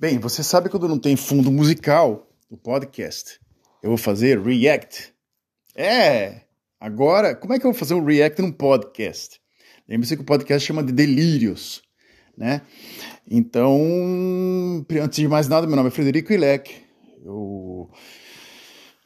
[0.00, 3.38] Bem, você sabe quando não tem fundo musical no podcast,
[3.82, 5.12] eu vou fazer react.
[5.76, 6.40] É!
[6.80, 9.38] Agora, como é que eu vou fazer um react num podcast?
[9.86, 11.82] Lembre-se que o podcast chama de Delírios,
[12.34, 12.62] né?
[13.30, 13.78] Então,
[15.02, 16.76] antes de mais nada, meu nome é Frederico Ilek.
[17.22, 17.90] Eu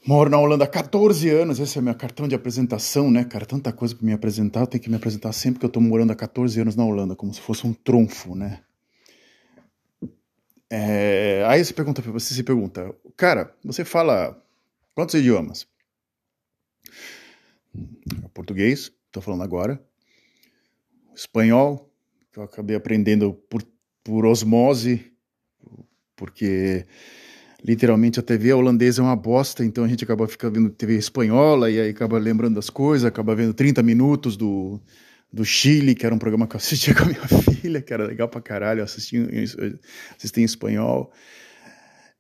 [0.07, 3.25] moro na Holanda há 14 anos, esse é meu cartão de apresentação, né?
[3.25, 5.81] Cara, tanta coisa para me apresentar, eu tenho que me apresentar sempre que eu tô
[5.81, 8.61] morando há 14 anos na Holanda, como se fosse um trunfo, né?
[10.71, 14.43] É, aí você pergunta, você se pergunta, cara, você fala
[14.95, 15.67] quantos idiomas?
[18.33, 19.81] Português, estou falando agora.
[21.15, 21.91] Espanhol,
[22.33, 23.63] que eu acabei aprendendo por,
[24.03, 25.13] por osmose,
[26.17, 26.87] porque
[27.63, 31.71] literalmente a TV holandesa é uma bosta, então a gente acaba ficando vendo TV espanhola
[31.71, 34.81] e aí acaba lembrando das coisas, acaba vendo 30 minutos do,
[35.35, 37.21] do Chile, que era um programa que eu assistia com a minha
[37.61, 39.17] filha, que era legal pra caralho, eu assisti,
[40.17, 41.13] assisti em espanhol.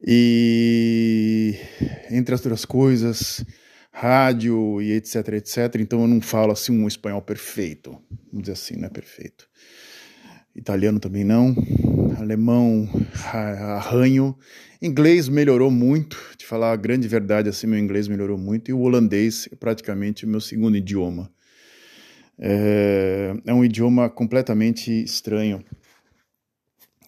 [0.04, 1.54] E
[2.10, 3.44] entre as outras coisas,
[3.92, 5.76] rádio e etc, etc.
[5.78, 7.92] Então eu não falo assim um espanhol perfeito,
[8.32, 9.48] vamos dizer assim, não é perfeito.
[10.54, 11.54] Italiano também não,
[12.18, 12.88] alemão
[13.32, 14.36] arranho,
[14.82, 18.80] inglês melhorou muito, de falar a grande verdade assim, meu inglês melhorou muito e o
[18.80, 21.32] holandês é praticamente o meu segundo idioma.
[22.38, 25.64] É, é um idioma completamente estranho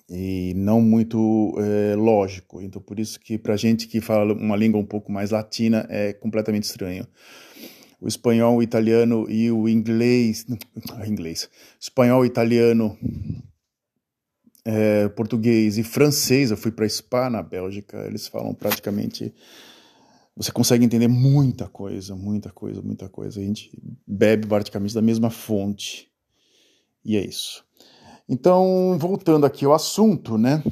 [0.08, 2.62] e não muito é, lógico.
[2.62, 6.12] Então, por isso que para gente que fala uma língua um pouco mais latina é
[6.12, 7.06] completamente estranho.
[8.00, 11.48] O espanhol, o italiano e o inglês, não, inglês,
[11.80, 12.97] espanhol, italiano,
[14.64, 16.50] é, português e francês.
[16.50, 18.06] Eu fui para Spa na Bélgica.
[18.06, 19.34] Eles falam praticamente
[20.37, 23.41] você consegue entender muita coisa, muita coisa, muita coisa.
[23.41, 23.70] A gente
[24.06, 26.11] bebe praticamente da mesma fonte.
[27.03, 27.65] E é isso.
[28.28, 30.62] Então, voltando aqui ao assunto, né?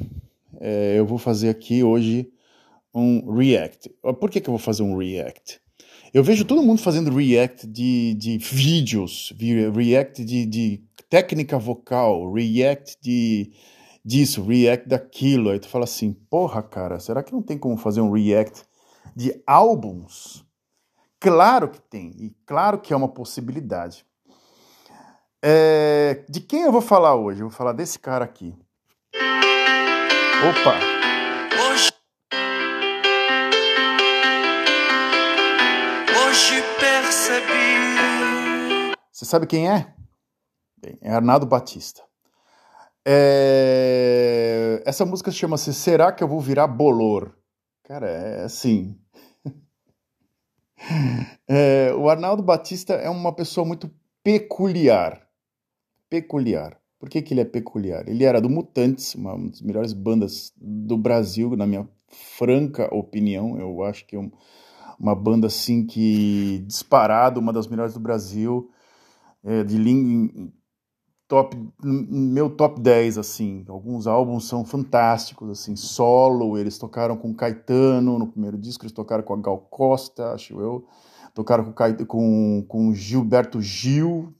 [0.59, 2.29] É, eu vou fazer aqui hoje
[2.93, 3.89] um react.
[4.19, 5.59] Por que, que eu vou fazer um react?
[6.13, 9.33] Eu vejo todo mundo fazendo react de, de vídeos,
[9.73, 13.51] react de, de técnica vocal, react de
[14.03, 15.49] disso, react daquilo.
[15.49, 18.63] Aí tu fala assim, porra, cara, será que não tem como fazer um react
[19.15, 20.45] de álbuns?
[21.19, 24.05] Claro que tem, e claro que é uma possibilidade.
[25.41, 27.41] É, de quem eu vou falar hoje?
[27.41, 28.53] Eu vou falar desse cara aqui.
[30.49, 30.75] Opa!
[31.61, 31.91] Hoje,
[36.11, 37.55] hoje percebi.
[39.11, 39.93] Você sabe quem é?
[40.77, 42.03] Bem, é Arnaldo Batista.
[43.07, 44.83] É...
[44.85, 47.35] Essa música chama-se Será que eu vou virar bolor?
[47.83, 48.99] Cara, é assim.
[51.47, 53.89] É, o Arnaldo Batista é uma pessoa muito
[54.23, 55.27] peculiar.
[56.09, 56.79] Peculiar.
[56.99, 58.07] Por que, que ele é peculiar?
[58.07, 63.59] Ele era do Mutantes, uma das melhores bandas do Brasil, na minha franca opinião.
[63.59, 64.31] Eu acho que é
[64.99, 68.71] uma banda assim que disparado, uma das melhores do Brasil,
[69.43, 70.51] é, de língua
[71.27, 73.65] top meu top 10 assim.
[73.67, 76.57] Alguns álbuns são fantásticos assim solo.
[76.57, 80.85] Eles tocaram com Caetano no primeiro disco eles tocaram com a Gal Costa acho eu.
[81.33, 84.33] Tocaram com com, com Gilberto Gil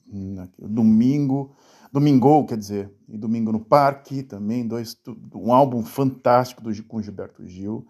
[0.60, 1.56] domingo.
[1.92, 4.98] Domingo quer dizer e domingo no parque também dois
[5.34, 7.86] um álbum fantástico do, com Gilberto Gil.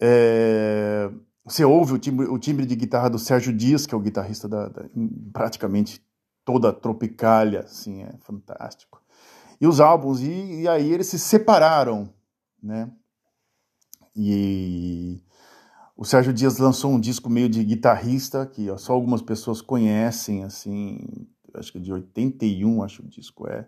[0.00, 1.10] É,
[1.44, 4.48] você ouve o timbre, o timbre de guitarra do Sérgio Dias que é o guitarrista
[4.48, 4.84] da, da
[5.32, 6.02] praticamente
[6.44, 9.02] toda a Tropicália, assim, é fantástico.
[9.60, 12.08] E os álbuns, e, e aí eles se separaram,
[12.62, 12.90] né?
[14.16, 15.22] E
[15.96, 20.98] o Sérgio Dias lançou um disco meio de guitarrista, que só algumas pessoas conhecem, assim,
[21.54, 23.66] acho que de 81, acho que o disco é,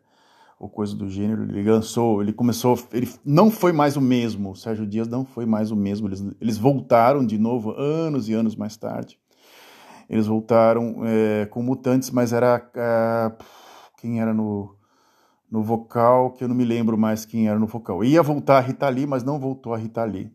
[0.59, 1.43] ou coisa do gênero.
[1.45, 5.47] Ele lançou, ele começou, ele não foi mais o mesmo, o Sérgio Dias não foi
[5.47, 9.19] mais o mesmo, eles, eles voltaram de novo anos e anos mais tarde.
[10.09, 12.71] Eles voltaram é, com Mutantes, mas era.
[12.75, 13.33] É,
[13.99, 14.77] quem era no,
[15.51, 18.05] no vocal, que eu não me lembro mais quem era no vocal.
[18.05, 20.33] Ia voltar a Rita Lee, mas não voltou a Rita Lee.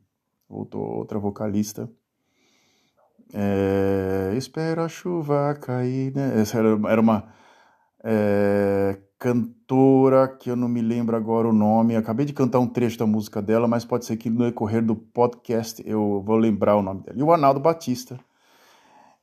[0.50, 1.90] Voltou outra vocalista.
[3.34, 6.42] É, Espero a chuva cair, né?
[6.42, 7.32] Essa era, era uma
[8.04, 11.96] é, cantora que eu não me lembro agora o nome.
[11.96, 14.96] Acabei de cantar um trecho da música dela, mas pode ser que no decorrer do
[14.96, 17.18] podcast eu vou lembrar o nome dela.
[17.18, 18.20] E o Arnaldo Batista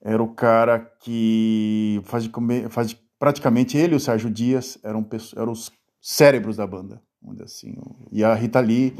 [0.00, 4.78] era o cara que faz de comer, faz de, praticamente ele e o Sérgio Dias
[4.82, 5.06] eram,
[5.36, 7.02] eram os cérebros da banda,
[7.42, 7.74] assim.
[8.12, 8.96] E a Rita Lee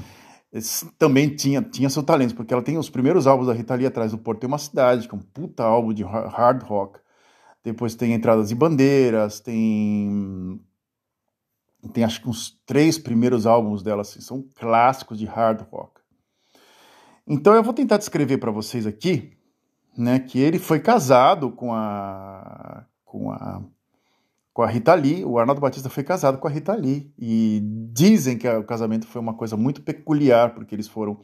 [0.99, 4.11] também tinha, tinha seu talento, porque ela tem os primeiros álbuns da Rita Lee atrás
[4.11, 6.99] do Porto tem uma cidade, que é um puta álbum de hard rock.
[7.63, 10.61] Depois tem Entradas e Bandeiras, tem
[11.93, 16.01] Tem acho que uns três primeiros álbuns dela assim, são clássicos de hard rock.
[17.27, 19.38] Então eu vou tentar descrever para vocês aqui,
[19.99, 23.61] né, que ele foi casado com a com a
[24.53, 27.61] com a Rita Lee, o Arnaldo Batista foi casado com a Rita Lee e
[27.93, 31.21] dizem que o casamento foi uma coisa muito peculiar porque eles foram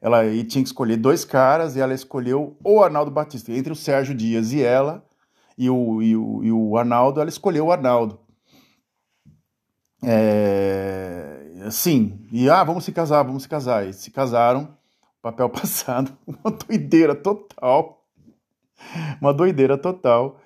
[0.00, 4.14] ela tinha que escolher dois caras e ela escolheu o Arnaldo Batista entre o Sérgio
[4.14, 5.04] Dias e ela
[5.58, 8.20] e o, e o, e o Arnaldo, ela escolheu o Arnaldo.
[10.04, 13.88] É, sim, e ah, vamos se casar, vamos se casar.
[13.88, 14.76] E se casaram,
[15.20, 17.97] papel passado, uma doideira total.
[19.20, 20.40] Uma doideira total.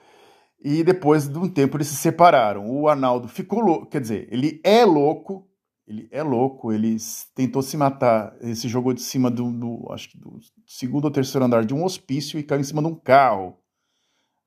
[0.64, 2.70] E depois de um tempo eles se separaram.
[2.70, 5.49] O Arnaldo ficou louco, quer dizer, ele é louco,
[5.87, 6.96] ele é louco, ele
[7.34, 11.11] tentou se matar, ele se jogou de cima do, do acho que do segundo ou
[11.11, 13.58] terceiro andar de um hospício e caiu em cima de um carro,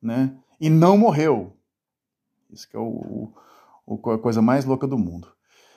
[0.01, 0.37] né?
[0.59, 1.57] E não morreu.
[2.49, 3.33] Isso que é o,
[3.85, 5.27] o, a coisa mais louca do mundo.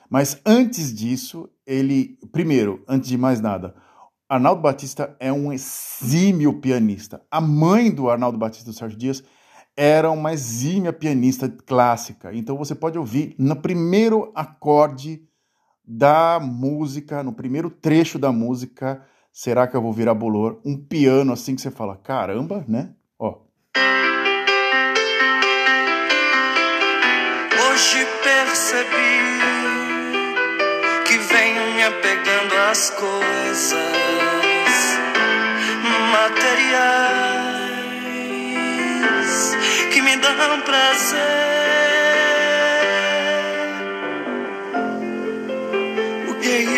[0.09, 3.75] Mas antes disso, ele, primeiro, antes de mais nada,
[4.29, 7.21] Arnaldo Batista é um exímio pianista.
[7.31, 9.23] A mãe do Arnaldo Batista do Sérgio Dias
[9.75, 12.33] era uma exímia pianista clássica.
[12.33, 15.21] Então você pode ouvir no primeiro acorde
[15.83, 20.59] da música, no primeiro trecho da música, Será que eu vou virar bolor?
[20.65, 22.93] Um piano assim que você fala, caramba, né?
[23.17, 23.37] Ó.
[27.53, 29.68] Hoje percebi
[32.79, 33.77] às coisas
[36.13, 36.77] materiais
[39.91, 41.27] que me dão prazer.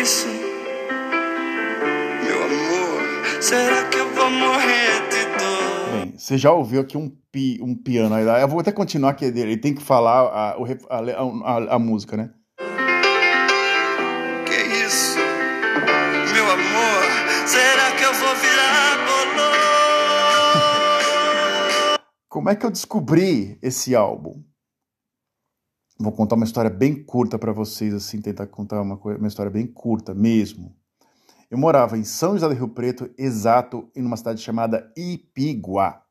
[0.02, 0.28] isso,
[2.24, 3.02] meu amor?
[3.40, 5.92] Será que eu vou morrer de dor?
[5.94, 8.26] Bem, você já ouviu aqui um, pi, um piano aí?
[8.42, 11.00] Eu vou até continuar que ele tem que falar a, a,
[11.46, 12.32] a, a música, né?
[22.32, 24.42] Como é que eu descobri esse álbum?
[26.00, 29.68] Vou contar uma história bem curta para vocês, assim, tentar contar uma, uma história bem
[29.68, 30.74] curta mesmo.
[31.50, 36.04] Eu morava em São José do Rio Preto, exato, em uma cidade chamada Ipiguá.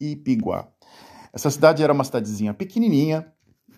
[0.00, 0.68] Ipiguá.
[1.32, 3.26] Essa cidade era uma cidadezinha pequenininha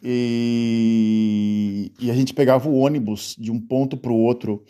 [0.03, 4.63] e, e a gente pegava o ônibus de um ponto para o outro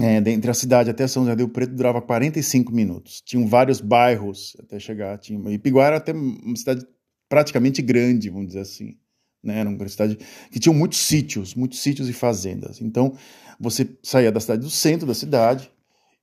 [0.00, 3.20] é, entre a cidade até São José do Preto durava 45 minutos.
[3.20, 5.18] Tinham vários bairros até chegar.
[5.18, 6.86] Tinha, Ipiguá era até uma cidade
[7.28, 8.96] praticamente grande, vamos dizer assim.
[9.42, 9.58] Né?
[9.58, 10.16] Era uma cidade
[10.52, 12.80] que tinha muitos sítios, muitos sítios e fazendas.
[12.80, 13.12] Então,
[13.58, 15.68] você saía da cidade do centro da cidade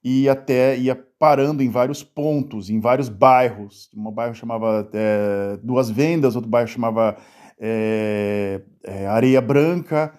[0.01, 3.89] e até ia parando em vários pontos, em vários bairros.
[3.93, 7.17] Um bairro chamava é, Duas Vendas, outro bairro chamava
[7.59, 10.17] é, é, Areia Branca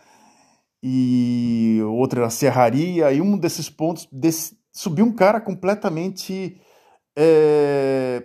[0.83, 3.13] e outro era Serraria.
[3.13, 6.61] E um desses pontos desse, subiu um cara completamente
[7.17, 8.23] é,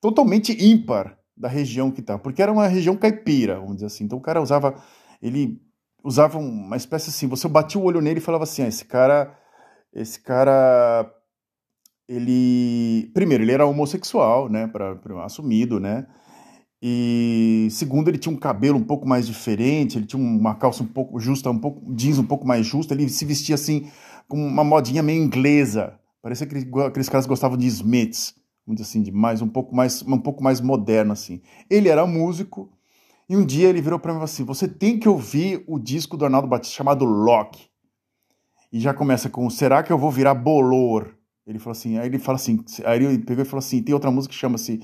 [0.00, 4.04] totalmente ímpar da região que tá, porque era uma região caipira, vamos dizer assim.
[4.04, 4.74] Então o cara usava,
[5.22, 5.58] ele
[6.04, 9.34] usava uma espécie assim, você batia o olho nele e falava assim, ah, esse cara,
[9.92, 11.10] esse cara,
[12.08, 16.06] ele, primeiro, ele era homossexual, né, para assumido, né,
[16.82, 20.86] e segundo, ele tinha um cabelo um pouco mais diferente, ele tinha uma calça um
[20.86, 23.90] pouco justa, um pouco jeans um pouco mais justa, ele se vestia assim
[24.26, 25.98] com uma modinha meio inglesa.
[26.22, 28.34] Parecia que aqueles caras gostavam de Smiths
[28.74, 31.40] dizer assim, de mais um pouco mais um pouco mais moderno assim.
[31.68, 32.70] Ele era músico
[33.28, 36.24] e um dia ele virou para mim assim: "Você tem que ouvir o disco do
[36.24, 37.58] Arnaldo Batista chamado Lock".
[38.72, 41.14] E já começa com "Será que eu vou virar bolor?".
[41.46, 44.10] Ele falou assim, aí ele fala assim, aí ele pegou e falou assim: "Tem outra
[44.10, 44.80] música que chama-se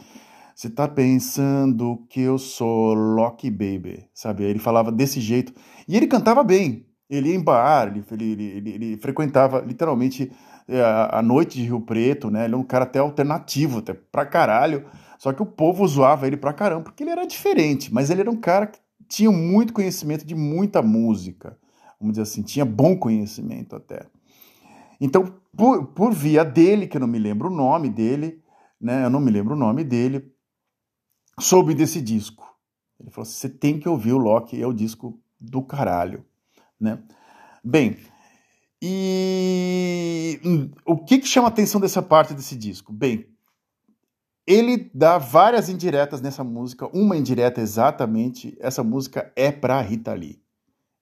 [0.57, 4.43] você tá pensando que eu sou Lock Baby", sabe?
[4.45, 5.53] Ele falava desse jeito
[5.87, 6.87] e ele cantava bem.
[7.11, 10.33] Ele ia em bar, ele, ele, ele, ele frequentava literalmente
[10.67, 12.47] é, a noite de Rio Preto, né?
[12.47, 14.87] Ele é um cara até alternativo, até pra caralho.
[15.19, 18.31] Só que o povo zoava ele pra caramba, porque ele era diferente, mas ele era
[18.31, 21.57] um cara que tinha muito conhecimento de muita música.
[22.01, 24.07] Vamos dizer assim, tinha bom conhecimento até.
[24.99, 28.43] Então, por, por via dele, que eu não me lembro o nome dele,
[28.81, 29.05] né?
[29.05, 30.25] Eu não me lembro o nome dele,
[31.41, 32.45] soube desse disco.
[32.99, 36.25] Ele falou assim: você tem que ouvir o Loki, é o disco do caralho,
[36.81, 37.03] né?
[37.63, 37.99] Bem,
[38.81, 40.41] e
[40.85, 42.93] o que, que chama a atenção dessa parte desse disco?
[42.93, 43.27] Bem,
[44.47, 46.87] ele dá várias indiretas nessa música.
[46.97, 50.41] Uma indireta exatamente, essa música é para Rita Lee.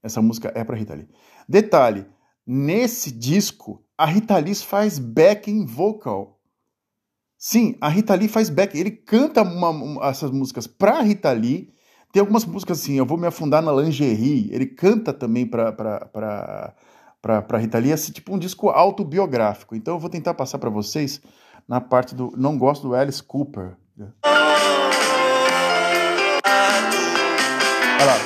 [0.03, 1.09] Essa música é para Rita Lee.
[1.49, 2.07] Detalhe,
[2.47, 6.34] nesse disco, a Rita Lee faz backing vocal.
[7.47, 8.79] Sim, a Rita Lee faz backing.
[8.79, 11.75] Ele canta uma, uma, essas músicas para Rita Lee
[12.11, 16.07] tem algumas músicas assim, eu vou me afundar na lingerie, ele canta também pra, pra,
[16.07, 16.75] pra,
[17.21, 19.77] pra, pra Rita Lee, assim, tipo um disco autobiográfico.
[19.77, 21.21] Então eu vou tentar passar para vocês
[21.69, 23.77] na parte do Não Gosto do Alice Cooper.
[24.01, 24.07] Olha
[28.07, 28.17] lá.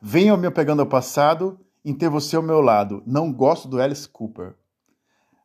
[0.00, 3.02] Venha me apegando ao passado em ter você ao meu lado.
[3.06, 4.54] Não gosto do Alice Cooper.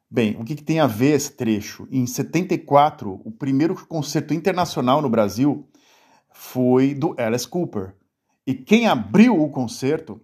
[0.10, 1.88] Bem, o que, que, tem a ver esse trecho?
[1.92, 5.68] Em 74, o primeiro concerto internacional no Brasil
[6.32, 7.96] foi do Alice Cooper.
[8.46, 10.22] E quem abriu o concerto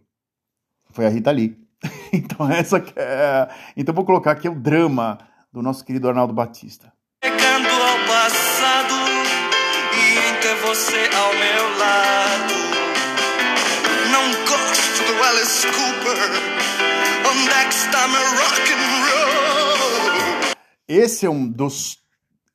[0.91, 1.57] foi a Rita Lee.
[2.13, 3.49] então essa é...
[3.75, 5.17] Então vou colocar aqui o drama
[5.51, 6.93] do nosso querido Arnaldo Batista.
[7.23, 8.93] Chegando ao passado
[9.95, 12.38] e em ter você ao meu lado.
[15.39, 16.17] Alice Cooper.
[17.69, 20.55] Está meu rock and roll?
[20.85, 21.97] Esse é um dos.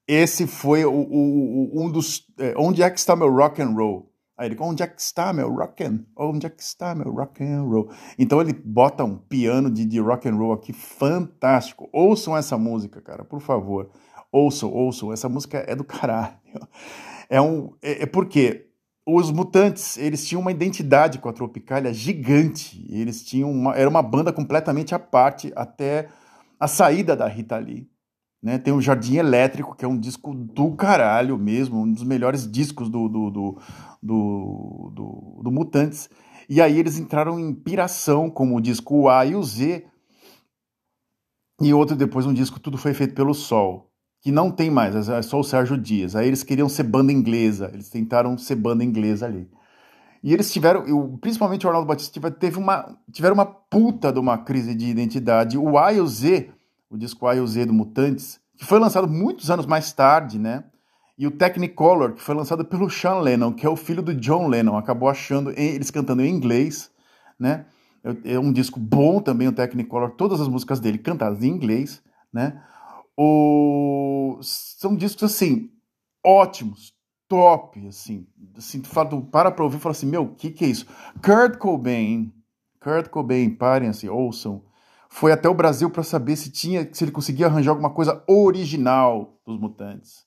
[0.07, 2.26] Esse foi o, o um dos.
[2.38, 4.12] É, onde é que está meu rock and roll?
[4.37, 7.43] Aí ele, onde é que está meu rock and, onde é que está meu rock
[7.43, 7.91] and roll?
[8.19, 11.88] Então ele bota um piano de, de rock and roll aqui fantástico.
[11.91, 13.88] Ouçam essa música, cara, por favor.
[14.31, 15.11] Ouçam, ouçam.
[15.11, 16.37] Essa música é do caralho.
[17.31, 18.74] É um, é, é porque
[19.07, 22.87] os Mutantes, eles tinham uma identidade com a Tropicália gigante.
[22.89, 26.09] Eles tinham uma, era uma banda completamente à parte até
[26.59, 27.89] a saída da Rita Lee.
[28.43, 28.59] Né?
[28.59, 32.89] Tem o Jardim Elétrico, que é um disco do caralho mesmo, um dos melhores discos
[32.89, 33.59] do, do, do,
[34.03, 36.09] do, do, do Mutantes.
[36.49, 39.87] E aí eles entraram em piração, como o disco A e o Z,
[41.61, 43.91] e outro depois um disco Tudo Foi Feito pelo Sol,
[44.25, 46.16] que não tem mais, é só o Sérgio Dias.
[46.16, 49.47] Aí eles queriam ser banda inglesa, eles tentaram ser banda inglesa ali.
[50.23, 54.75] E eles tiveram, principalmente o Arnaldo Batista, teve uma, tiveram uma puta de uma crise
[54.75, 55.59] de identidade.
[55.59, 56.50] O A e o Z,
[56.88, 60.38] o disco A e o Z do Mutantes, que foi lançado muitos anos mais tarde,
[60.38, 60.64] né?
[61.19, 64.49] E o Technicolor, que foi lançado pelo Sean Lennon, que é o filho do John
[64.49, 66.90] Lennon, acabou achando eles cantando em inglês,
[67.38, 67.66] né?
[68.02, 72.02] É, é um disco bom também, o Technicolor, todas as músicas dele cantadas em inglês,
[72.33, 72.62] né?
[73.16, 74.38] O...
[74.42, 75.71] São discos, assim,
[76.25, 76.94] ótimos,
[77.28, 78.26] top, assim.
[78.56, 80.68] assim tu, fala, tu para pra ouvir e fala assim, meu, o que que é
[80.68, 80.87] isso?
[81.23, 82.33] Kurt Cobain,
[82.80, 84.62] Kurt Cobain, parem assim, ouçam.
[85.09, 89.38] Foi até o Brasil para saber se tinha, se ele conseguia arranjar alguma coisa original
[89.47, 90.26] dos Mutantes.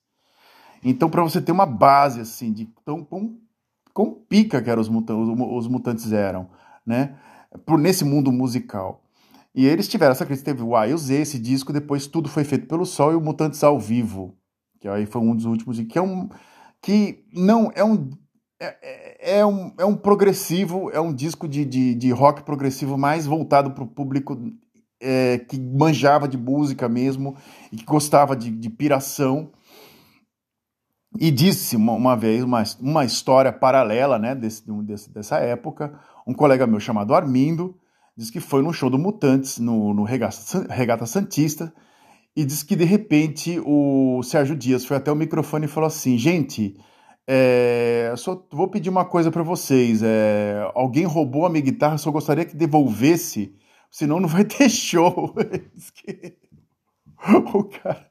[0.84, 3.38] Então, para você ter uma base assim de tão com,
[3.94, 6.50] com pica que eram os, mutantes, os mutantes eram,
[6.86, 7.18] né?
[7.66, 9.04] Por nesse mundo musical.
[9.58, 12.30] E eles tiveram essa crise, teve o A e o Z, esse disco, depois tudo
[12.30, 14.38] foi feito pelo Sol e o Mutantes ao vivo,
[14.80, 16.30] que aí foi um dos últimos, que é um
[16.80, 18.08] que não é um
[18.62, 23.00] é, é, é um, é um progressivo, é um disco de, de, de rock progressivo
[23.00, 24.40] mais voltado para o público
[25.02, 27.36] é, que manjava de música mesmo
[27.72, 29.52] e que gostava de, de piração.
[31.20, 36.00] E disse uma, uma vez uma, uma história paralela né, desse, desse, dessa época.
[36.28, 37.76] Um colega meu chamado Armindo
[38.18, 41.72] disse que foi no show do Mutantes, no, no Regata, Regata Santista,
[42.36, 46.18] e disse que de repente o Sérgio Dias foi até o microfone e falou assim:
[46.18, 46.76] gente,
[47.28, 50.02] é, só vou pedir uma coisa para vocês.
[50.04, 53.54] É, alguém roubou a minha guitarra, só gostaria que devolvesse,
[53.92, 55.34] senão não vai ter show.
[57.54, 58.08] O cara,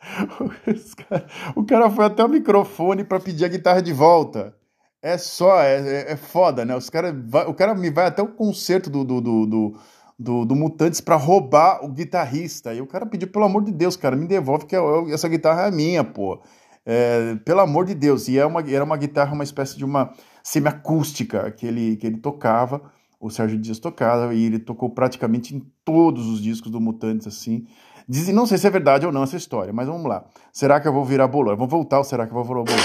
[0.96, 4.54] cara, o cara foi até o microfone para pedir a guitarra de volta.
[5.00, 6.74] É só, é, é, é foda, né?
[6.74, 9.80] Os cara vai, o cara me vai até o concerto do, do, do, do,
[10.18, 12.72] do, do Mutantes para roubar o guitarrista.
[12.72, 15.66] E o cara pediu, pelo amor de Deus, cara, me devolve que eu, essa guitarra
[15.66, 16.40] é minha, pô.
[16.84, 18.28] É, pelo amor de Deus.
[18.28, 22.18] E é uma, era uma guitarra, uma espécie de uma semiacústica que ele, que ele
[22.18, 22.80] tocava,
[23.20, 27.66] o Sérgio Dias tocava, e ele tocou praticamente em todos os discos do Mutantes, assim.
[28.08, 30.24] Dizem, não sei se é verdade ou não essa história, mas vamos lá.
[30.52, 31.56] Será que eu vou virar bolão?
[31.56, 32.76] Vamos voltar ou será que eu vou virar vou...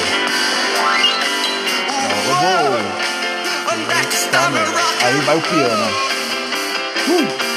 [5.03, 6.20] Aí vai o piano.
[7.09, 7.51] Uh!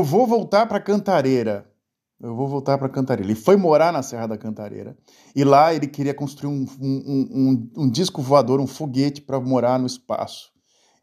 [0.00, 1.66] eu vou voltar para Cantareira.
[2.18, 3.30] Eu vou voltar para Cantareira.
[3.30, 4.96] Ele foi morar na Serra da Cantareira.
[5.36, 9.78] E lá ele queria construir um, um, um, um disco voador, um foguete para morar
[9.78, 10.50] no espaço.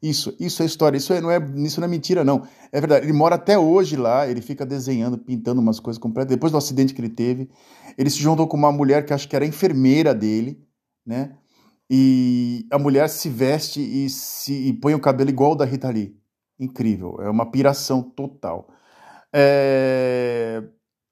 [0.01, 0.97] Isso, isso é história.
[0.97, 2.47] Isso é, não é, isso não é mentira, não.
[2.71, 3.05] É verdade.
[3.05, 4.27] Ele mora até hoje lá.
[4.27, 6.29] Ele fica desenhando, pintando umas coisas completas.
[6.29, 7.49] Depois do acidente que ele teve,
[7.97, 10.63] ele se juntou com uma mulher que acho que era enfermeira dele,
[11.05, 11.35] né?
[11.89, 15.89] E a mulher se veste e, se, e põe o cabelo igual o da Rita
[15.89, 16.15] Lee.
[16.59, 17.17] Incrível.
[17.21, 18.67] É uma piração total.
[19.33, 20.63] É...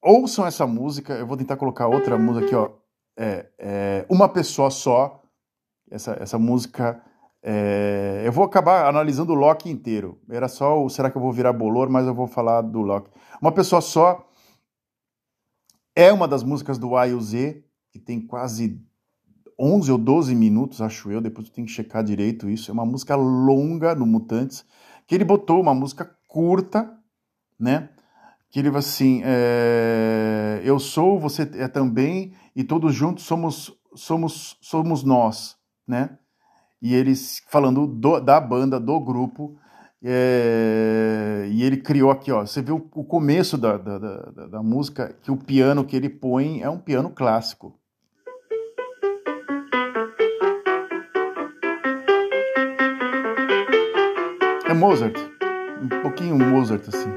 [0.03, 1.13] ouçam essa música.
[1.13, 2.71] Eu vou tentar colocar outra música aqui, ó.
[3.17, 5.23] É, é Uma Pessoa Só.
[5.89, 7.01] Essa, essa música.
[7.47, 10.19] É, eu vou acabar analisando o Loki inteiro.
[10.27, 11.87] Era só o Será que eu vou virar bolor?
[11.91, 13.11] Mas eu vou falar do Loki.
[13.39, 14.27] Uma Pessoa Só
[15.95, 18.81] é uma das músicas do A e o Z, que tem quase
[19.59, 21.21] 11 ou 12 minutos, acho eu.
[21.21, 22.71] Depois eu tenho que checar direito isso.
[22.71, 24.65] É uma música longa no Mutantes,
[25.05, 26.97] que ele botou uma música curta,
[27.59, 27.89] né?
[28.49, 34.57] Que ele vai assim: é, Eu sou, você é também, e todos juntos somos, somos,
[34.61, 35.55] somos nós,
[35.87, 36.17] né?
[36.85, 39.57] E eles falando do, da banda, do grupo,
[40.03, 42.45] é, e ele criou aqui, ó.
[42.45, 46.61] Você viu o começo da, da, da, da, música, que o piano que ele põe
[46.61, 47.73] é um piano clássico.
[54.69, 55.17] É Mozart.
[55.81, 57.11] Um pouquinho Mozart, assim.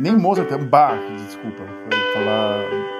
[0.00, 1.64] Nem Mozart, é Bach, desculpa.
[2.14, 2.95] Falar.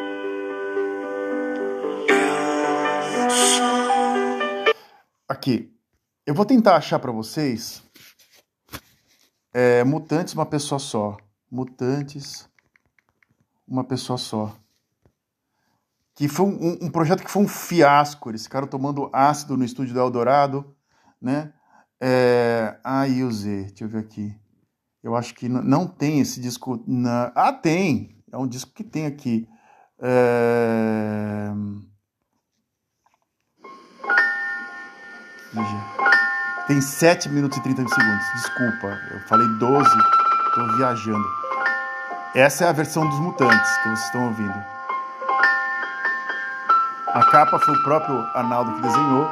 [5.36, 5.70] Aqui.
[6.24, 7.82] Eu vou tentar achar para vocês
[9.52, 11.18] é, Mutantes, uma pessoa só.
[11.50, 12.48] Mutantes,
[13.68, 14.56] uma pessoa só.
[16.14, 18.30] Que foi um, um, projeto que foi um fiasco.
[18.30, 20.74] Eles ficaram tomando ácido no estúdio do Eldorado,
[21.20, 21.52] né?
[22.00, 24.34] É, A e o Z, deixa eu ver aqui.
[25.02, 26.82] Eu acho que não tem esse disco.
[26.86, 27.30] Na...
[27.34, 28.24] Ah, tem!
[28.32, 29.46] É um disco que tem aqui.
[30.00, 31.52] É...
[36.66, 38.26] Tem 7 minutos e 30 segundos.
[38.34, 39.88] Desculpa, eu falei 12,
[40.54, 41.24] tô viajando.
[42.34, 44.64] Essa é a versão dos Mutantes que vocês estão ouvindo.
[47.14, 49.24] A capa foi o próprio Arnaldo que desenhou,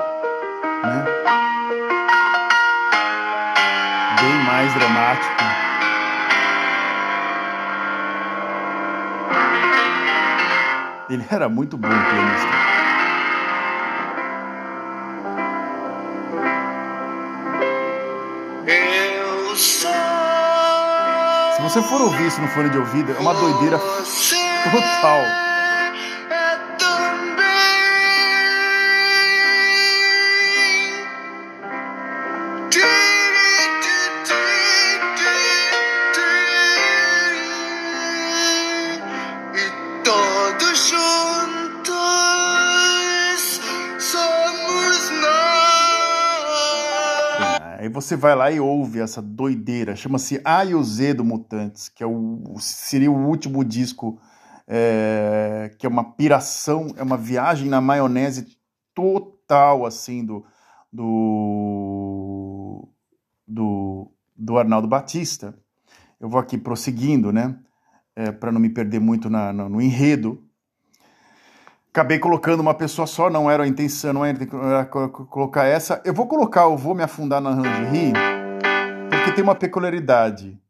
[0.84, 1.04] né?
[4.20, 5.34] Bem mais dramático.
[11.10, 12.53] Ele era muito bom pianista.
[21.64, 25.53] Você for ouvir isso no fone de ouvido, é uma doideira total.
[48.04, 49.96] Você vai lá e ouve essa doideira.
[49.96, 54.20] Chama-se A e o Z do Mutantes, que é o, seria o último disco,
[54.66, 58.58] é, que é uma piração, é uma viagem na maionese
[58.94, 60.44] total, assim, do,
[60.92, 62.88] do,
[63.48, 65.54] do, do Arnaldo Batista.
[66.20, 67.56] Eu vou aqui prosseguindo, né,
[68.14, 70.42] é, para não me perder muito na, no, no enredo
[71.94, 74.44] acabei colocando uma pessoa só, não era a intenção, não era,
[74.84, 76.02] colocar essa.
[76.04, 78.12] Eu vou colocar, eu vou me afundar na lingerie,
[79.08, 80.60] porque tem uma peculiaridade.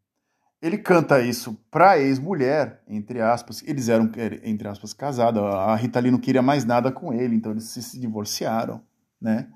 [0.61, 3.63] Ele canta isso pra ex-mulher, entre aspas.
[3.67, 4.11] Eles eram,
[4.43, 5.43] entre aspas, casados.
[5.43, 8.83] A Rita Lee não queria mais nada com ele, então eles se divorciaram,
[9.21, 9.49] né?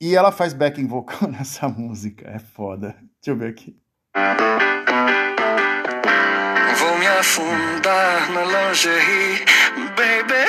[0.00, 2.26] E ela faz backing vocal nessa música.
[2.28, 2.96] É foda.
[3.22, 3.76] Deixa eu ver aqui.
[7.24, 9.44] Afundar na lingerie
[9.96, 10.44] baby.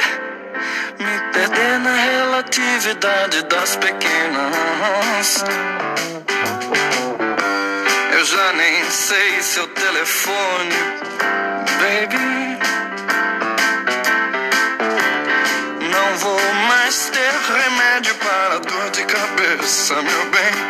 [0.99, 5.43] Me perder na relatividade das pequenas.
[8.11, 10.75] Eu já nem sei seu telefone,
[11.79, 12.59] baby.
[15.93, 20.64] Não vou mais ter remédio para dor de cabeça, meu bem.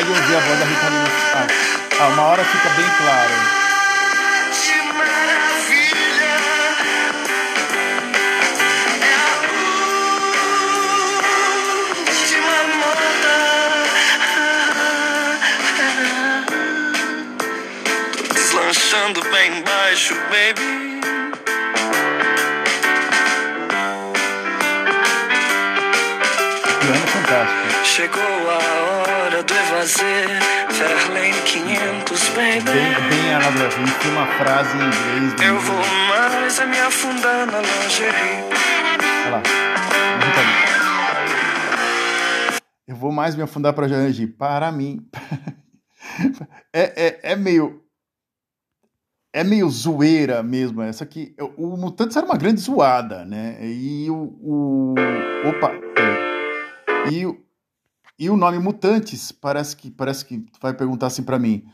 [0.00, 1.10] Consegue ouvir a voz da Rita Lee.
[1.34, 1.46] Ah,
[2.00, 3.34] ah, uma hora fica bem claro.
[18.34, 20.80] Deslanchando bem baixo, baby.
[26.80, 27.59] piano é fantástico.
[27.84, 28.58] Chegou a
[29.02, 30.28] hora de fazer
[30.70, 32.60] Verlaine 500, baby.
[32.60, 33.68] Bem, bem Ana
[34.00, 35.42] tem uma frase em inglês.
[35.42, 38.44] Eu vou mais a me afundar na lingerie.
[39.26, 39.42] Olha lá,
[42.90, 44.26] eu vou mais me afundar para Janji.
[44.26, 45.08] Para mim.
[46.74, 47.84] é, é, é meio.
[49.32, 50.82] É meio zoeira mesmo.
[50.82, 51.32] Essa aqui.
[51.56, 53.58] O Mutantes era uma grande zoada, né?
[53.62, 54.36] E o.
[54.42, 54.94] o
[55.48, 55.70] opa!
[55.96, 57.10] É.
[57.12, 57.24] E,
[58.20, 61.64] e o nome Mutantes parece que, parece que vai perguntar assim para mim.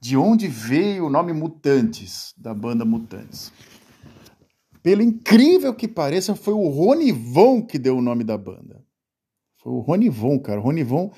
[0.00, 3.52] De onde veio o nome Mutantes, da banda Mutantes?
[4.82, 8.82] Pelo incrível que pareça, foi o Ronivon que deu o nome da banda.
[9.62, 10.60] Foi o Ronivon, cara.
[10.60, 11.12] Ronivon.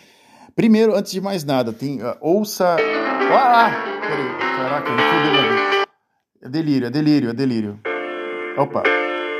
[0.55, 2.03] Primeiro, antes de mais nada, tem.
[2.03, 2.77] Uh, ouça.
[2.77, 3.71] Ah!
[4.03, 4.39] Peraí.
[4.39, 5.87] Caraca, não fui
[6.43, 7.81] É delírio, é delírio, é delírio.
[8.59, 8.83] Opa.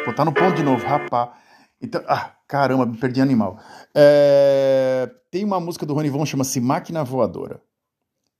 [0.07, 1.35] Botar no ponto de novo, rapá.
[1.83, 3.59] Então, ah, caramba, me perdi animal.
[3.95, 7.61] É, tem uma música do Ronivon chama-se Máquina Voadora.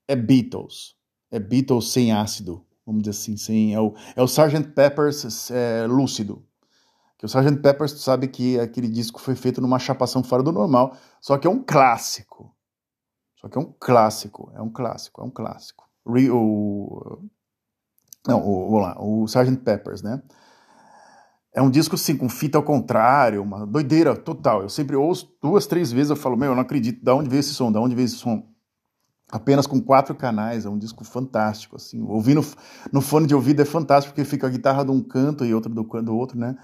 [0.07, 0.95] É Beatles.
[1.29, 3.35] É Beatles sem ácido, vamos dizer assim.
[3.35, 4.71] Sem, é, o, é o Sgt.
[4.73, 6.47] Peppers é, lúcido.
[7.17, 7.57] Que o Sgt.
[7.57, 11.49] Peppers, sabe que aquele disco foi feito numa chapação fora do normal, só que é
[11.49, 12.55] um clássico.
[13.41, 15.83] Só que é um clássico, é um clássico, é um clássico.
[16.05, 17.19] O,
[18.25, 19.57] não, o, vamos lá, o Sgt.
[19.65, 20.23] Peppers, né?
[21.55, 24.61] É um disco, assim, com fita ao contrário, uma doideira total.
[24.61, 27.39] Eu sempre ouço duas, três vezes, eu falo, meu, eu não acredito, da onde veio
[27.39, 28.45] esse som, da onde veio esse som?
[29.31, 32.03] Apenas com quatro canais, é um disco fantástico, assim.
[32.03, 32.45] Ouvir no,
[32.91, 35.71] no fone de ouvido é fantástico, porque fica a guitarra de um canto e outra
[35.71, 36.57] do, do outro, né?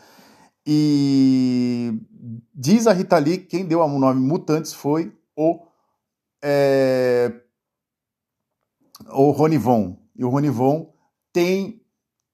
[0.67, 1.97] E
[2.53, 5.65] diz a Rita Lee que quem deu o nome Mutantes foi o,
[6.43, 7.33] é,
[9.09, 9.97] o Ronivon.
[10.17, 10.93] E o Ronivon
[11.31, 11.80] tem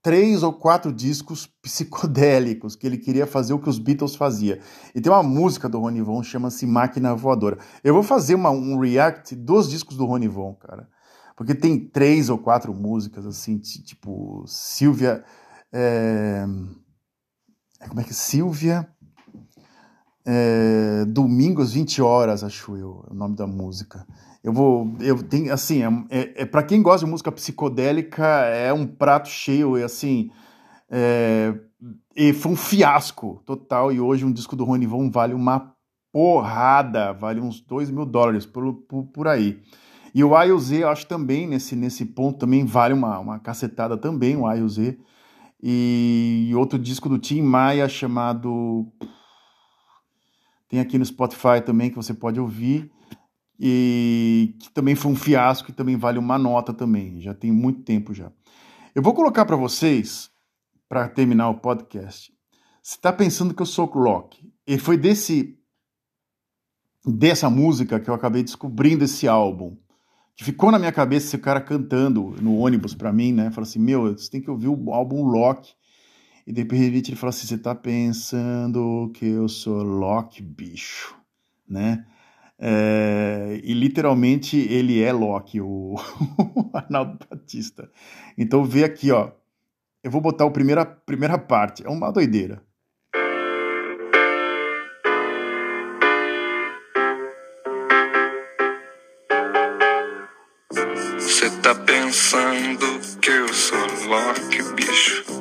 [0.08, 4.58] três ou quatro discos psicodélicos que ele queria fazer o que os Beatles faziam.
[4.96, 7.58] E tem uma música do Ronivon chama-se Máquina Voadora.
[7.84, 10.88] Eu vou fazer uma, um react dos discos do Ronivon, cara.
[11.36, 15.26] Porque tem três ou quatro músicas, assim, tipo Silvia.
[15.74, 16.46] É,
[17.89, 18.13] como é que é?
[18.13, 18.88] Silvia.
[20.30, 24.06] É, domingo às 20 horas, acho eu, é o nome da música.
[24.44, 24.94] Eu vou.
[25.00, 29.30] Eu tenho, assim, é, é, é para quem gosta de música psicodélica, é um prato
[29.30, 30.30] cheio, e assim.
[30.90, 31.54] É,
[32.13, 33.90] e foi um fiasco total.
[33.90, 35.74] E hoje um disco do Rony Von vale uma
[36.12, 39.62] porrada, vale uns 2 mil dólares por, por, por aí.
[40.13, 40.58] E o A eu
[40.90, 44.98] acho também, nesse, nesse ponto, também vale uma, uma cacetada também, o A e
[45.62, 48.92] e outro disco do Tim Maia chamado
[50.67, 52.91] tem aqui no Spotify também que você pode ouvir
[53.60, 57.19] e que também foi um fiasco e também vale uma nota também.
[57.21, 58.32] Já tem muito tempo já.
[58.93, 60.30] Eu vou colocar para vocês
[60.88, 62.32] para terminar o podcast.
[62.82, 64.51] Você está pensando que eu sou rock?
[64.65, 65.58] E foi desse
[67.06, 69.77] dessa música que eu acabei descobrindo esse álbum
[70.38, 73.49] que ficou na minha cabeça esse cara cantando no ônibus para mim, né?
[73.49, 75.73] Falou assim: Meu, você tem que ouvir o álbum Loki.
[76.47, 81.13] E de repente ele falou assim: Você tá pensando que eu sou Loki, bicho,
[81.67, 82.05] né?
[82.57, 85.95] É, e literalmente ele é Loki, o,
[86.55, 87.91] o Arnaldo Batista.
[88.38, 89.31] Então vê aqui, ó.
[90.01, 91.86] Eu vou botar a primeira, primeira parte.
[91.86, 92.65] É uma doideira.
[101.67, 105.37] tá pensando que eu sou Loki, bicho?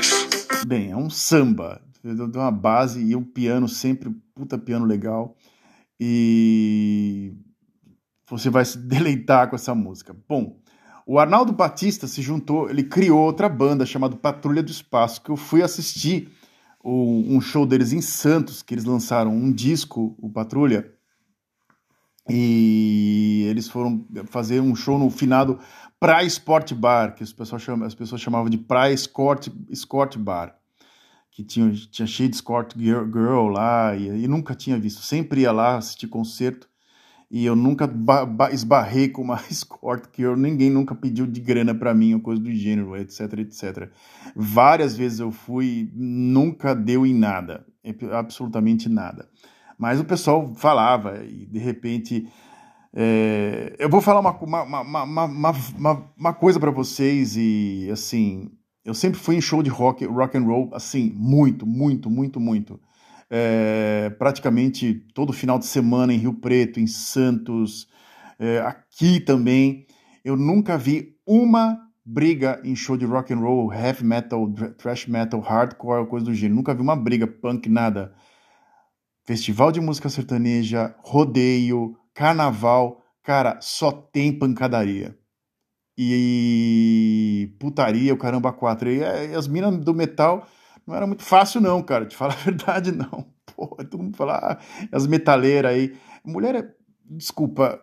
[0.00, 0.66] Isso.
[0.66, 1.80] Bem, é um samba.
[2.02, 5.36] Deu uma base e um piano sempre, puta piano legal.
[5.98, 7.34] E
[8.28, 10.16] você vai se deleitar com essa música.
[10.28, 10.58] Bom,
[11.06, 15.36] o Arnaldo Batista se juntou, ele criou outra banda chamada Patrulha do Espaço, que eu
[15.36, 16.30] fui assistir
[16.82, 20.90] um show deles em Santos, que eles lançaram um disco, o Patrulha,
[22.28, 25.58] e eles foram fazer um show no finado
[26.00, 30.56] Praia Sport Bar, que as pessoas, as pessoas chamavam de Praia Escort, Escort Bar,
[31.30, 35.02] que tinha, tinha cheio de escort girl, girl lá, e, e, nunca tinha visto.
[35.02, 36.66] Sempre ia lá assistir concerto,
[37.30, 37.88] e eu nunca
[38.50, 42.50] esbarrei com uma escort eu, ninguém nunca pediu de grana para mim ou coisa do
[42.50, 43.90] gênero, etc, etc.
[44.34, 47.66] Várias vezes eu fui, nunca deu em nada,
[48.12, 49.28] absolutamente nada.
[49.78, 52.26] Mas o pessoal falava e de repente
[52.94, 58.50] é, eu vou falar uma, uma, uma, uma, uma coisa para vocês e assim
[58.84, 62.80] eu sempre fui em show de rock, rock and roll, assim muito, muito, muito, muito
[63.30, 67.86] é, praticamente todo final de semana em Rio Preto, em Santos,
[68.38, 69.86] é, aqui também.
[70.24, 75.40] Eu nunca vi uma briga em show de rock and roll, heavy metal, thrash metal,
[75.40, 76.56] hardcore, coisa do gênero.
[76.56, 78.12] Nunca vi uma briga, punk, nada.
[79.24, 85.16] Festival de música sertaneja, rodeio, carnaval, cara, só tem pancadaria.
[85.96, 88.90] E, putaria, o caramba quatro.
[88.90, 90.46] E, e as minas do metal
[90.86, 93.26] não era muito fácil, não, cara, te falar a verdade, não.
[93.54, 94.58] Pô, todo mundo fala, ah,
[94.92, 95.96] as metaleiras aí.
[96.24, 97.80] Mulher é, desculpa,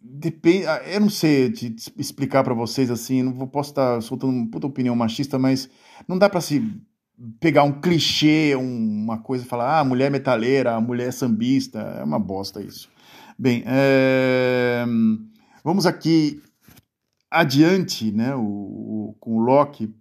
[0.00, 4.50] depende, ah, eu não sei te explicar para vocês assim, não posso estar soltando uma
[4.50, 5.68] puta opinião machista, mas
[6.08, 6.62] não dá para se
[7.40, 12.60] pegar um clichê, uma coisa e falar, ah, mulher metaleira, mulher sambista, é uma bosta
[12.60, 12.91] isso.
[13.42, 14.84] Bem, é...
[15.64, 16.40] vamos aqui
[17.28, 19.92] adiante, né, o, o, com o Loki,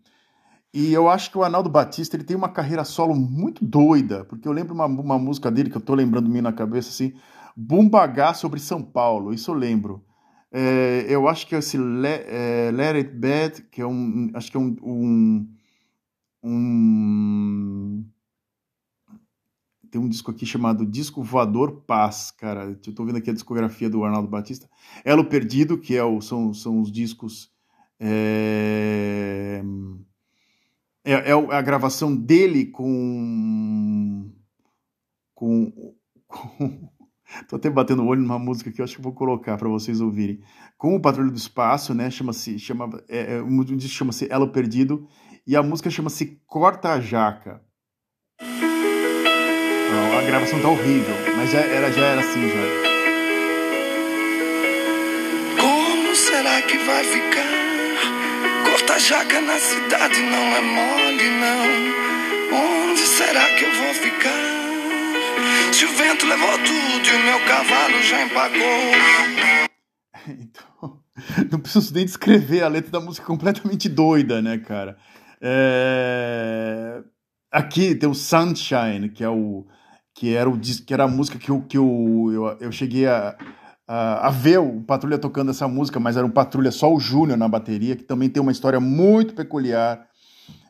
[0.71, 4.47] e eu acho que o Arnaldo Batista ele tem uma carreira solo muito doida, porque
[4.47, 7.13] eu lembro uma, uma música dele que eu tô lembrando mim na cabeça assim,
[7.57, 10.05] Bumbagá sobre São Paulo, isso eu lembro.
[10.51, 14.57] É, eu acho que esse Let, é, Let It Bad, que é um, acho que
[14.57, 15.47] é um, um,
[16.43, 18.05] um,
[19.91, 22.79] tem um disco aqui chamado Disco Voador Paz, cara.
[22.85, 24.69] Eu tô vendo aqui a discografia do Arnaldo Batista.
[25.03, 27.51] Elo Perdido, que é o, são, são os discos
[28.03, 29.61] é,
[31.03, 34.31] é, é a gravação dele com.
[35.35, 35.93] com.
[36.27, 36.89] com
[37.47, 40.01] Tô até batendo o olho numa música que eu acho que vou colocar para vocês
[40.01, 40.41] ouvirem.
[40.77, 42.09] Com o Patrulho do Espaço, né?
[42.09, 42.57] Chama-se.
[42.59, 45.07] Chama, é, é, um disco chama-se Elo Perdido.
[45.45, 47.61] E a música chama-se Corta a Jaca.
[49.91, 52.55] Não, a gravação tá horrível, mas já era, já era assim já.
[55.61, 57.51] Como será que vai ficar?
[58.69, 62.89] Corta jaca na cidade não é mole, não.
[62.89, 65.73] Onde será que eu vou ficar?
[65.73, 68.61] Se o vento levou tudo e o meu cavalo já empacou.
[70.27, 70.99] Então,
[71.51, 74.95] não preciso nem descrever a letra da música completamente doida, né, cara?
[75.41, 77.01] É...
[77.51, 79.65] Aqui tem o Sunshine, que é o
[80.21, 83.35] que era o que era a música que eu, que eu, eu, eu cheguei a,
[83.87, 87.39] a, a, ver o Patrulha tocando essa música, mas era um Patrulha só o Júnior
[87.39, 90.05] na bateria, que também tem uma história muito peculiar.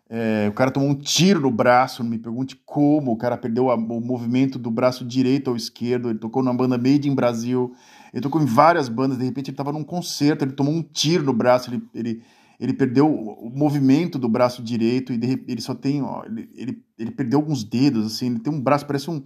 [0.10, 3.70] É, o cara tomou um tiro no braço, não me pergunte como, o cara perdeu
[3.70, 7.74] a, o movimento do braço direito ao esquerdo, ele tocou na banda Made in Brasil,
[8.14, 11.26] ele tocou em várias bandas, de repente ele estava num concerto, ele tomou um tiro
[11.26, 12.24] no braço, ele, ele,
[12.62, 16.86] ele perdeu o, movimento do braço direito e de, ele só tem, ó, ele, ele,
[16.96, 19.24] ele perdeu alguns dedos, assim, ele tem um braço, parece um,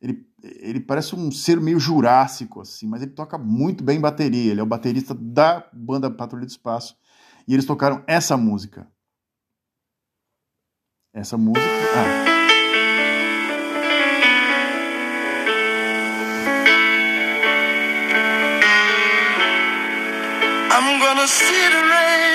[0.00, 4.52] ele, ele parece um ser meio jurássico, assim, mas ele toca muito bem bateria.
[4.52, 6.96] Ele é o baterista da banda Patrulha do Espaço.
[7.48, 8.86] E eles tocaram essa música.
[11.12, 11.66] Essa música.
[11.96, 12.28] Ah.
[20.70, 22.27] I'm gonna see the rays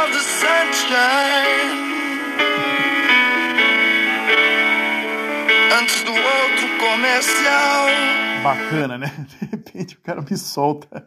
[0.00, 1.84] of the sunshine.
[5.80, 7.88] antes do outro comercial.
[8.42, 9.12] Bacana, né?
[9.28, 11.04] De repente o cara me solta.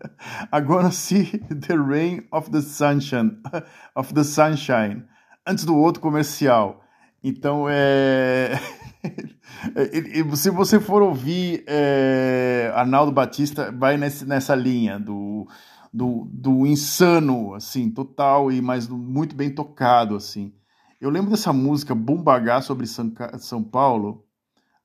[0.52, 3.38] Agora see the rain of the sunshine,
[3.96, 5.04] of the sunshine,
[5.46, 6.84] antes do outro comercial.
[7.24, 8.60] Então é
[10.36, 15.48] se você for ouvir é, Arnaldo Batista, vai nesse, nessa linha do,
[15.94, 20.54] do, do insano, assim, total e mas muito bem tocado, assim.
[21.00, 24.26] Eu lembro dessa música Bumbagá sobre São, São Paulo,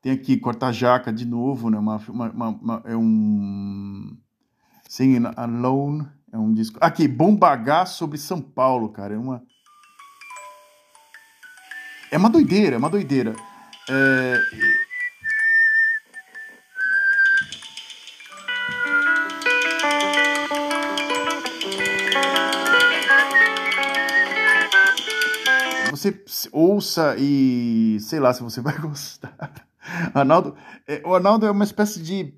[0.03, 1.79] tem aqui Corta Jaca de novo, né?
[1.79, 4.17] Uma, uma, uma, é um.
[4.89, 6.09] Singing Alone.
[6.33, 6.79] É um disco.
[6.81, 9.15] Aqui, Bombagá sobre São Paulo, cara.
[9.15, 9.43] É uma.
[12.11, 13.35] É uma doideira, é uma doideira.
[13.89, 14.39] É...
[26.03, 29.37] Você ouça e sei lá se você vai gostar.
[30.15, 32.35] Arnaldo, é, o Arnaldo é uma espécie de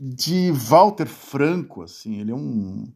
[0.00, 2.92] de Walter Franco, assim, ele é um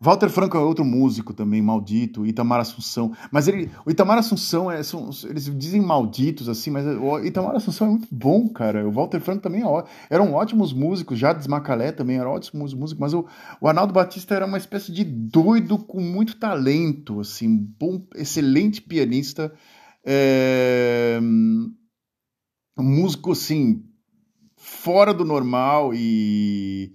[0.00, 3.12] Walter Franco é outro músico também, maldito, Itamar Assunção.
[3.30, 7.86] Mas ele, o Itamar Assunção, é, são, eles dizem malditos, assim, mas o Itamar Assunção
[7.86, 8.86] é muito bom, cara.
[8.86, 13.14] O Walter Franco também é, eram ótimos músicos, já Desmacalé também era ótimos músicos, mas
[13.14, 13.26] o,
[13.60, 19.52] o Arnaldo Batista era uma espécie de doido com muito talento, assim, bom, excelente pianista.
[20.04, 21.18] É
[22.82, 23.84] músico assim
[24.56, 26.94] fora do normal e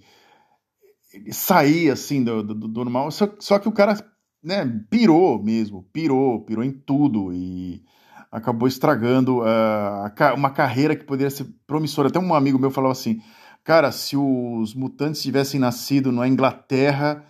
[1.32, 3.12] sair assim do, do, do normal.
[3.12, 3.98] Só, só, que o cara
[4.44, 7.84] né, pirou mesmo, pirou, pirou em tudo e
[8.32, 12.08] acabou estragando uh, uma carreira que poderia ser promissora.
[12.08, 13.22] Até um amigo meu falou assim,
[13.64, 17.26] cara, se os mutantes tivessem nascido na Inglaterra,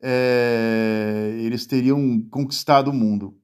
[0.00, 3.34] é, eles teriam conquistado o mundo.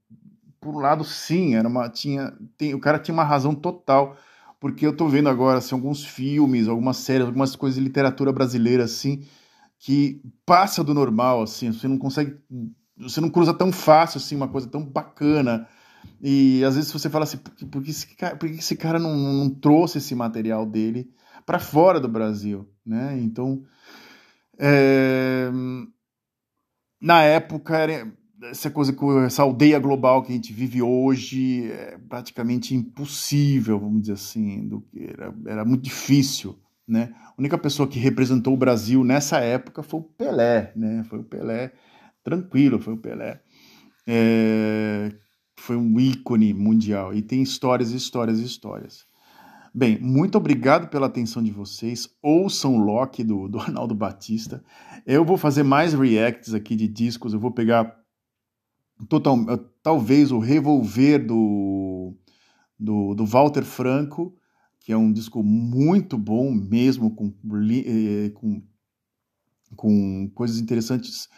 [0.60, 4.16] Por um lado, sim, era uma, tinha, tem, o cara tinha uma razão total
[4.60, 8.84] porque eu tô vendo agora assim, alguns filmes, algumas séries, algumas coisas de literatura brasileira
[8.84, 9.22] assim
[9.80, 12.36] que passa do normal assim, você não consegue,
[12.96, 15.66] você não cruza tão fácil assim uma coisa tão bacana
[16.22, 18.76] E às vezes você fala assim, por que, por que, esse, cara, por que esse
[18.76, 21.10] cara não, não trouxe esse material dele
[21.46, 23.18] para fora do Brasil, né?
[23.20, 23.62] Então,
[24.58, 25.50] é,
[27.00, 28.12] na época era
[28.44, 34.02] essa coisa com essa aldeia global que a gente vive hoje é praticamente impossível, vamos
[34.02, 37.14] dizer assim, do que era, era muito difícil, né?
[37.26, 41.04] A única pessoa que representou o Brasil nessa época foi o Pelé, né?
[41.08, 41.72] Foi o Pelé,
[42.22, 43.40] tranquilo, foi o Pelé.
[44.06, 45.12] É,
[45.56, 49.06] foi um ícone mundial e tem histórias, histórias, histórias.
[49.72, 52.08] Bem, muito obrigado pela atenção de vocês.
[52.20, 54.64] Ouçam Loki do, do Arnaldo Batista.
[55.06, 57.32] Eu vou fazer mais reacts aqui de discos.
[57.32, 57.96] Eu vou pegar
[59.08, 59.38] total,
[59.80, 62.14] talvez o Revolver do,
[62.78, 64.34] do, do Walter Franco,
[64.80, 67.32] que é um disco muito bom mesmo, com,
[67.86, 68.62] eh, com,
[69.76, 71.28] com coisas interessantes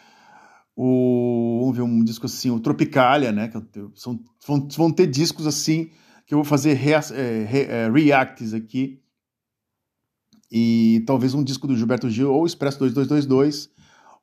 [0.75, 3.47] o, vamos ver um disco assim, o Tropicalia, né?
[3.47, 5.89] Que eu, são, vão, vão ter discos assim
[6.25, 8.99] que eu vou fazer é, re, é, reacts aqui.
[10.51, 13.69] E talvez um disco do Gilberto Gil, ou Expresso 2222,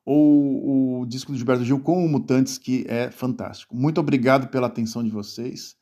[0.05, 3.75] ou o disco do Gilberto Gil com o Mutantes, que é fantástico.
[3.75, 5.75] Muito obrigado pela atenção de vocês.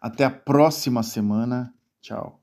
[0.00, 1.72] Até a próxima semana.
[2.00, 2.39] Tchau.